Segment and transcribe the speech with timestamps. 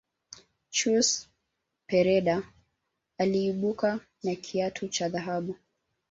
[0.69, 1.29] chus
[1.87, 2.43] pereda
[3.17, 5.55] aliibuka na kiatu cha dhahabu